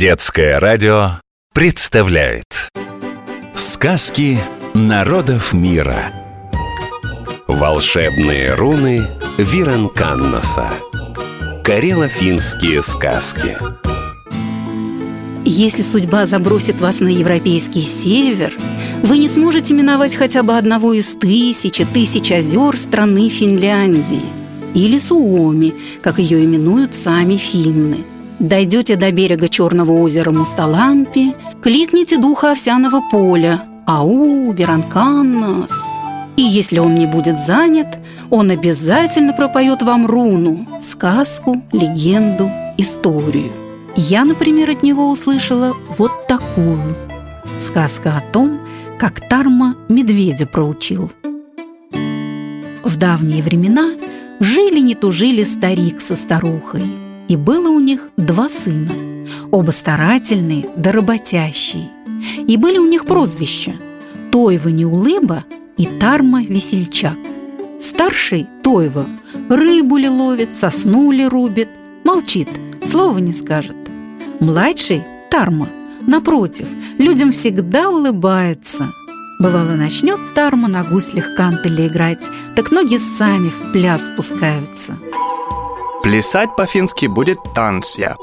Детское 0.00 0.58
радио 0.58 1.20
представляет 1.52 2.70
Сказки 3.54 4.38
народов 4.72 5.52
мира 5.52 6.14
Волшебные 7.46 8.54
руны 8.54 9.02
Виранканнаса 9.36 10.70
Карело-финские 11.62 12.80
сказки 12.82 13.58
Если 15.44 15.82
судьба 15.82 16.24
забросит 16.24 16.80
вас 16.80 17.00
на 17.00 17.08
европейский 17.08 17.82
север, 17.82 18.54
вы 19.02 19.18
не 19.18 19.28
сможете 19.28 19.74
миновать 19.74 20.14
хотя 20.14 20.42
бы 20.42 20.56
одного 20.56 20.94
из 20.94 21.08
тысячи 21.08 21.84
тысяч 21.84 22.32
озер 22.32 22.78
страны 22.78 23.28
Финляндии 23.28 24.24
или 24.72 24.98
Суоми, 24.98 25.74
как 26.02 26.18
ее 26.18 26.42
именуют 26.42 26.96
сами 26.96 27.36
финны. 27.36 28.06
Дойдете 28.40 28.96
до 28.96 29.12
берега 29.12 29.48
Черного 29.48 29.92
озера 29.92 30.30
Мусталампи, 30.30 31.34
кликните 31.60 32.16
духа 32.16 32.52
овсяного 32.52 33.02
поля 33.10 33.64
«Ау, 33.86 34.50
Веранканнас!» 34.52 35.70
И 36.38 36.42
если 36.42 36.78
он 36.78 36.94
не 36.94 37.06
будет 37.06 37.38
занят, 37.38 37.98
он 38.30 38.48
обязательно 38.48 39.34
пропоет 39.34 39.82
вам 39.82 40.06
руну, 40.06 40.66
сказку, 40.82 41.62
легенду, 41.72 42.50
историю. 42.78 43.52
Я, 43.94 44.24
например, 44.24 44.70
от 44.70 44.82
него 44.82 45.10
услышала 45.10 45.76
вот 45.98 46.26
такую. 46.26 46.96
Сказка 47.60 48.16
о 48.16 48.32
том, 48.32 48.58
как 48.98 49.20
Тарма 49.28 49.76
медведя 49.90 50.46
проучил. 50.46 51.10
В 52.84 52.96
давние 52.96 53.42
времена 53.42 53.90
жили 54.40 54.80
не 54.80 54.94
тужили 54.94 55.44
старик 55.44 56.00
со 56.00 56.16
старухой, 56.16 56.86
и 57.30 57.36
было 57.36 57.68
у 57.68 57.78
них 57.78 58.10
два 58.16 58.48
сына, 58.48 58.90
оба 59.52 59.70
старательные 59.70 60.68
да 60.76 60.90
работящие. 60.90 61.88
И 62.48 62.56
были 62.56 62.78
у 62.78 62.86
них 62.86 63.06
прозвища 63.06 63.76
Тойва 64.32 64.68
Неулыба 64.68 65.44
и 65.76 65.86
Тарма 65.86 66.42
Весельчак. 66.42 67.16
Старший 67.80 68.48
Тойва 68.64 69.06
рыбу 69.48 69.96
ли 69.96 70.08
ловит, 70.08 70.56
сосну 70.56 71.12
ли 71.12 71.24
рубит, 71.24 71.68
молчит, 72.04 72.48
слова 72.84 73.18
не 73.20 73.32
скажет. 73.32 73.76
Младший 74.40 75.04
Тарма, 75.30 75.68
напротив, 76.00 76.66
людям 76.98 77.30
всегда 77.30 77.90
улыбается. 77.90 78.90
Бывало, 79.38 79.76
начнет 79.76 80.18
Тарма 80.34 80.66
на 80.66 80.82
гуслях 80.82 81.36
кантеле 81.36 81.86
играть, 81.86 82.28
так 82.56 82.72
ноги 82.72 82.98
сами 82.98 83.50
в 83.50 83.70
пляс 83.70 84.04
спускаются. 84.04 84.98
Плясать 86.02 86.56
по-фински 86.56 87.06
будет 87.06 87.38
«тансия». 87.54 88.16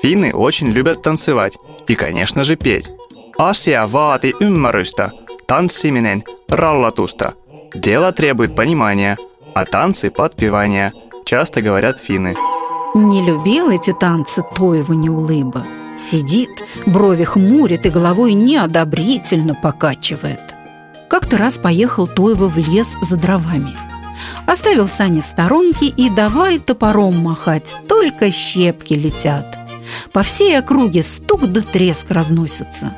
Финны 0.00 0.32
очень 0.32 0.68
любят 0.68 1.02
танцевать 1.02 1.58
и, 1.88 1.94
конечно 1.94 2.44
же, 2.44 2.56
петь. 2.56 2.90
Asia 3.38 3.86
vaati 3.92 4.32
ymmärrystä, 4.40 5.10
tanssiminen– 5.46 6.22
раллатуста. 6.48 7.34
Дело 7.74 8.12
требует 8.12 8.54
понимания, 8.54 9.16
а 9.54 9.64
танцы– 9.64 10.10
подпевания, 10.16 10.92
часто 11.24 11.60
говорят 11.60 11.98
финны. 11.98 12.36
Не 12.94 13.22
любил 13.22 13.70
эти 13.70 13.92
танцы 13.92 14.42
Тоева 14.54 14.92
Неулыба. 14.92 15.64
Сидит, 15.98 16.50
брови 16.86 17.24
хмурит 17.24 17.86
и 17.86 17.90
головой 17.90 18.32
неодобрительно 18.34 19.54
покачивает. 19.54 20.40
Как-то 21.08 21.38
раз 21.38 21.58
поехал 21.58 22.06
Тоева 22.06 22.48
в 22.48 22.56
лес 22.56 22.96
за 23.02 23.16
дровами. 23.16 23.76
Оставил 24.46 24.88
сани 24.88 25.20
в 25.20 25.26
сторонке 25.26 25.86
и 25.86 26.08
давай 26.08 26.58
топором 26.58 27.18
махать, 27.18 27.76
только 27.88 28.30
щепки 28.30 28.94
летят. 28.94 29.58
По 30.12 30.22
всей 30.22 30.58
округе 30.58 31.02
стук 31.02 31.46
да 31.46 31.60
треск 31.60 32.10
разносится. 32.10 32.92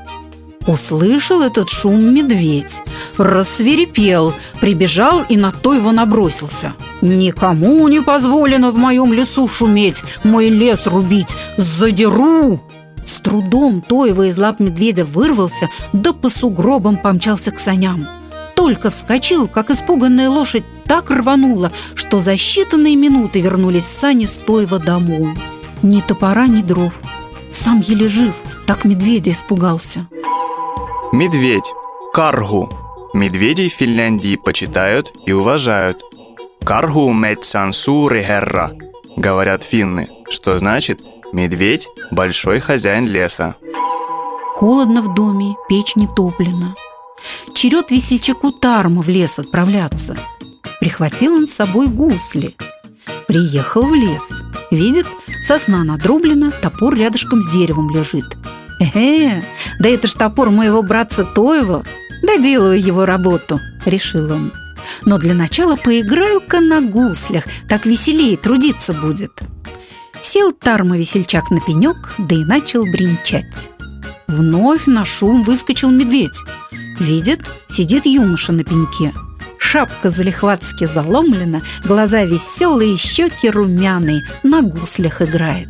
Услышал 0.67 1.41
этот 1.41 1.71
шум 1.71 2.15
медведь, 2.15 2.83
рассверепел, 3.17 4.35
прибежал 4.61 5.23
и 5.29 5.37
на 5.39 5.51
Тойва 5.51 5.93
набросился. 5.93 6.75
«Никому 7.01 7.89
не 7.89 8.03
позволено 8.03 8.71
в 8.71 8.77
моем 8.77 9.13
лесу 9.13 9.49
шуметь, 9.49 10.03
мой 10.25 10.51
лес 10.51 10.87
рубить, 10.87 11.35
задеру!» 11.57 12.61
С 13.07 13.15
трудом 13.15 13.81
Тойва 13.81 14.27
из 14.27 14.37
лап 14.37 14.61
медведя 14.61 15.07
вырвался, 15.07 15.71
да 15.95 16.13
по 16.13 16.29
сугробам 16.29 16.99
помчался 16.99 17.51
к 17.51 17.59
саням. 17.59 18.07
Только 18.55 18.91
вскочил, 18.91 19.49
как 19.49 19.71
испуганная 19.71 20.29
лошадь 20.29 20.65
так 20.89 21.11
рванула, 21.11 21.71
что 21.95 22.19
за 22.19 22.33
считанные 22.33 22.97
минуты 22.97 23.41
вернулись 23.41 23.87
сани 23.87 24.27
с 24.27 24.35
Тойва 24.35 24.79
домой. 24.79 25.29
Ни 25.83 26.01
топора, 26.01 26.47
ни 26.47 26.63
дров. 26.63 26.93
Сам 27.53 27.81
еле 27.81 28.09
жив, 28.09 28.35
так 28.67 28.85
медведя 28.85 29.31
испугался. 29.31 30.09
Медведь. 31.13 31.73
Каргу. 32.13 32.71
Медведей 33.15 33.69
в 33.69 33.75
Финляндии 33.75 34.37
почитают 34.37 35.13
и 35.27 35.33
уважают. 35.33 36.03
Каргу 36.65 37.11
мецан 37.13 37.73
сури 37.73 38.23
херра, 38.23 38.73
говорят 39.17 39.63
финны, 39.63 40.07
что 40.29 40.59
значит 40.59 41.01
«медведь– 41.33 41.89
большой 42.11 42.61
хозяин 42.61 43.07
леса». 43.07 43.57
Холодно 44.55 45.01
в 45.01 45.15
доме, 45.15 45.55
печь 45.69 45.97
не 45.97 46.07
топлена. 46.07 46.75
Черед 47.55 47.91
весельчаку 47.91 48.53
Тарма 48.53 49.03
в 49.03 49.09
лес 49.09 49.39
отправляться. 49.39 50.17
Прихватил 50.81 51.35
он 51.35 51.49
с 51.49 51.55
собой 51.55 51.89
гусли. 51.89 52.55
Приехал 53.27 53.83
в 53.83 53.95
лес. 53.95 54.23
Видит, 54.71 55.07
сосна 55.47 55.85
надрублена, 55.85 56.51
топор 56.51 56.95
рядышком 56.95 57.43
с 57.43 57.49
деревом 57.49 57.91
лежит. 57.91 58.25
«Э, 58.81 59.41
да 59.81 59.89
это 59.89 60.07
ж 60.07 60.15
топор 60.15 60.51
моего 60.51 60.83
братца 60.83 61.25
Тоева. 61.25 61.85
Доделаю 62.23 62.81
его 62.81 63.05
работу»,— 63.07 63.59
решил 63.85 64.33
он. 64.33 64.53
«Но 65.05 65.19
для 65.19 65.35
начала 65.35 65.77
поиграю-ка 65.77 66.61
на 66.61 66.81
гуслях, 66.81 67.45
так 67.69 67.87
веселее 67.87 68.37
трудиться 68.37 68.93
будет». 68.93 69.33
Сел 70.21 70.53
Тарма-весельчак 70.53 71.51
на 71.51 71.61
пенек, 71.61 72.15
да 72.19 72.37
и 72.37 72.45
начал 72.45 72.83
бренчать. 72.83 73.71
Вновь 74.27 74.87
на 74.87 75.05
шум 75.07 75.43
выскочил 75.43 75.91
медведь. 75.91 76.39
Видит, 76.99 77.41
сидит 77.69 78.05
юноша 78.05 78.53
на 78.53 78.65
пеньке. 78.65 79.13
Шапка 79.71 80.09
залихватски 80.09 80.87
заломлена, 80.87 81.61
глаза 81.85 82.25
веселые, 82.25 82.97
щеки 82.97 83.51
румяные, 83.51 84.23
на 84.43 84.63
гуслях 84.63 85.21
играет. 85.21 85.69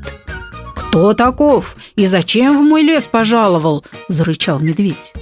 «Кто 0.77 1.15
таков 1.15 1.75
и 1.97 2.07
зачем 2.07 2.57
в 2.57 2.63
мой 2.63 2.83
лес 2.83 3.09
пожаловал?»– 3.11 3.85
зарычал 4.09 4.61
медведь. 4.61 5.13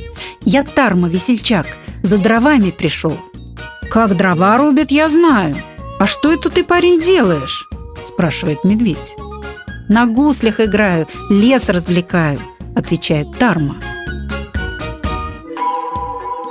«Я 0.43 0.63
Тарма, 0.63 1.09
весельчак, 1.09 1.67
за 2.03 2.19
дровами 2.19 2.71
пришел». 2.71 3.17
«Как 3.91 4.15
дрова 4.15 4.59
рубят, 4.59 4.91
я 4.91 5.09
знаю. 5.09 5.57
А 5.99 6.07
что 6.07 6.35
это 6.35 6.51
ты, 6.51 6.63
парень, 6.63 7.01
делаешь?»– 7.01 7.71
спрашивает 8.09 8.63
медведь. 8.63 9.17
«На 9.89 10.05
гуслях 10.05 10.61
играю, 10.61 11.09
лес 11.31 11.71
развлекаю»,– 11.71 12.41
отвечает 12.77 13.39
Тарма. 13.39 13.77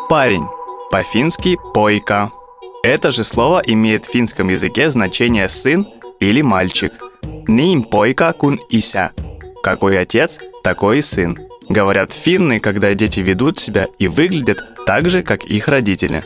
Парень. 0.09 0.47
По-фински 0.95 1.57
«пойка». 1.73 2.31
Это 2.81 3.11
же 3.11 3.25
слово 3.25 3.61
имеет 3.65 4.05
в 4.05 4.11
финском 4.11 4.47
языке 4.47 4.89
значение 4.89 5.49
«сын» 5.49 5.85
или 6.21 6.41
«мальчик». 6.41 6.93
Ним 7.49 7.83
пойка 7.83 8.31
кун 8.31 8.61
ися. 8.69 9.11
Какой 9.61 9.99
отец, 9.99 10.39
такой 10.63 10.99
и 10.99 11.01
сын. 11.01 11.35
Говорят 11.67 12.13
финны, 12.13 12.61
когда 12.61 12.93
дети 12.93 13.19
ведут 13.19 13.59
себя 13.59 13.89
и 13.99 14.07
выглядят 14.07 14.57
так 14.85 15.09
же, 15.09 15.21
как 15.21 15.43
их 15.43 15.67
родители. 15.67 16.23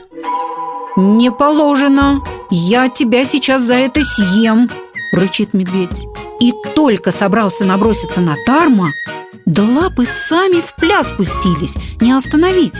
«Не 0.96 1.32
положено! 1.32 2.24
Я 2.52 2.90
тебя 2.90 3.26
сейчас 3.26 3.64
за 3.64 3.74
это 3.74 4.04
съем!»– 4.04 4.70
рычит 5.14 5.56
медведь. 5.56 6.06
И 6.40 6.54
только 6.76 7.12
собрался 7.12 7.66
наброситься 7.66 8.22
на 8.22 8.36
Тарма, 8.46 8.92
да 9.48 9.64
лапы 9.64 10.06
сами 10.06 10.62
в 10.62 10.76
пляс 10.76 11.08
пустились, 11.18 11.74
не 12.02 12.12
остановить. 12.12 12.78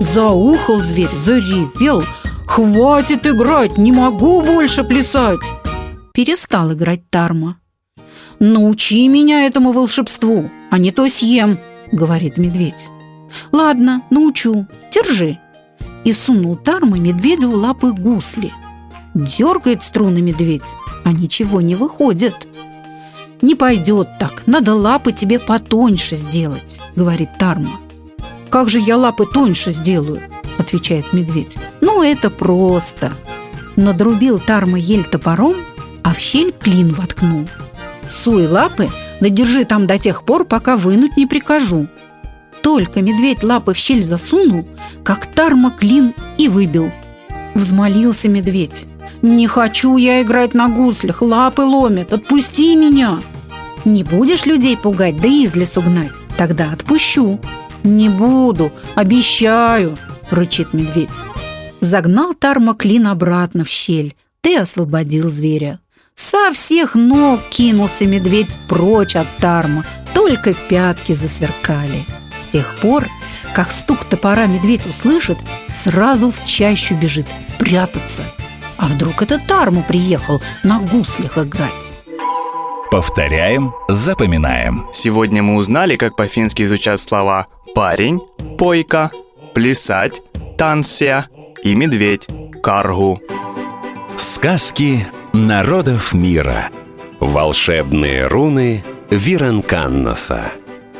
Заухал 0.00 0.78
зверь, 0.78 1.16
заревел. 1.16 2.04
«Хватит 2.46 3.26
играть, 3.26 3.76
не 3.76 3.92
могу 3.92 4.40
больше 4.40 4.82
плясать!» 4.82 5.40
Перестал 6.14 6.72
играть 6.72 7.08
Тарма. 7.10 7.58
«Научи 8.38 9.06
меня 9.08 9.46
этому 9.46 9.72
волшебству, 9.72 10.50
а 10.70 10.78
не 10.78 10.90
то 10.90 11.06
съем»,— 11.08 11.58
говорит 11.92 12.38
медведь. 12.38 12.88
«Ладно, 13.52 14.02
научу, 14.10 14.66
держи». 14.92 15.38
И 16.04 16.12
сунул 16.12 16.56
Тарма 16.56 16.98
медведю 16.98 17.50
в 17.50 17.54
лапы 17.54 17.92
гусли. 17.92 18.52
Дергает 19.14 19.82
струны 19.82 20.20
медведь, 20.20 20.62
а 21.04 21.12
ничего 21.12 21.60
не 21.60 21.74
выходит. 21.74 22.34
«Не 23.42 23.54
пойдет 23.54 24.08
так, 24.18 24.44
надо 24.46 24.74
лапы 24.74 25.12
тебе 25.12 25.38
потоньше 25.38 26.16
сделать»,— 26.16 26.80
говорит 26.96 27.28
Тарма. 27.38 27.78
«Как 28.50 28.68
же 28.68 28.80
я 28.80 28.96
лапы 28.96 29.26
тоньше 29.26 29.72
сделаю?»– 29.72 30.20
отвечает 30.58 31.12
медведь. 31.12 31.56
«Ну, 31.80 32.02
это 32.02 32.30
просто!» 32.30 33.12
Надрубил 33.76 34.38
Тарма 34.38 34.78
ель 34.78 35.04
топором, 35.04 35.54
а 36.02 36.14
в 36.14 36.18
щель 36.18 36.52
клин 36.52 36.94
воткнул. 36.94 37.46
Суй 38.10 38.46
лапы, 38.46 38.88
Да 39.20 39.28
держи 39.28 39.64
там 39.64 39.86
до 39.86 39.98
тех 39.98 40.22
пор, 40.22 40.44
пока 40.44 40.76
вынуть 40.76 41.16
не 41.16 41.26
прикажу. 41.26 41.88
Только 42.62 43.02
медведь 43.02 43.42
лапы 43.42 43.74
в 43.74 43.76
щель 43.76 44.02
засунул, 44.02 44.66
как 45.04 45.26
тарма 45.26 45.70
клин 45.70 46.14
и 46.36 46.48
выбил. 46.48 46.90
Взмолился 47.54 48.28
медведь. 48.28 48.86
«Не 49.20 49.48
хочу 49.48 49.96
я 49.96 50.22
играть 50.22 50.54
на 50.54 50.68
гуслях, 50.68 51.22
лапы 51.22 51.62
ломят, 51.62 52.12
отпусти 52.12 52.76
меня!» 52.76 53.18
«Не 53.84 54.04
будешь 54.04 54.46
людей 54.46 54.76
пугать, 54.76 55.20
да 55.20 55.26
из 55.26 55.56
лесу 55.56 55.80
гнать? 55.80 56.12
Тогда 56.36 56.70
отпущу». 56.72 57.40
«Не 57.84 58.08
буду, 58.08 58.72
обещаю!»— 58.94 59.96
рычит 60.30 60.74
медведь. 60.74 61.08
Загнал 61.80 62.34
Тарма 62.34 62.74
клин 62.74 63.06
обратно 63.06 63.64
в 63.64 63.68
щель. 63.68 64.16
Ты 64.40 64.58
освободил 64.58 65.28
зверя. 65.28 65.80
Со 66.14 66.52
всех 66.52 66.94
ног 66.94 67.40
кинулся 67.50 68.04
медведь 68.04 68.50
прочь 68.68 69.14
от 69.14 69.28
Тарма. 69.38 69.84
Только 70.14 70.54
пятки 70.54 71.12
засверкали. 71.12 72.04
С 72.40 72.50
тех 72.50 72.74
пор, 72.80 73.06
как 73.54 73.70
стук 73.70 74.04
топора 74.04 74.46
медведь 74.46 74.86
услышит, 74.86 75.38
сразу 75.84 76.30
в 76.30 76.44
чащу 76.44 76.94
бежит 76.94 77.26
прятаться. 77.58 78.22
А 78.76 78.86
вдруг 78.86 79.22
это 79.22 79.38
Тарму 79.38 79.82
приехал 79.82 80.40
на 80.64 80.80
гуслях 80.80 81.38
играть? 81.38 81.70
Повторяем, 82.90 83.74
запоминаем. 83.88 84.86
Сегодня 84.94 85.42
мы 85.42 85.56
узнали, 85.56 85.96
как 85.96 86.16
по-фински 86.16 86.66
звучат 86.66 87.00
слова 87.00 87.46
«парень», 87.74 88.20
«пойка», 88.56 89.10
«плясать», 89.52 90.22
«танция» 90.56 91.28
и 91.62 91.74
«медведь», 91.74 92.26
«каргу». 92.62 93.20
Сказки 94.16 95.06
народов 95.34 96.14
мира. 96.14 96.70
Волшебные 97.20 98.26
руны 98.26 98.82
Виранканнаса. 99.10 100.52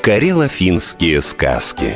Карело-финские 0.02 1.22
сказки. 1.22 1.94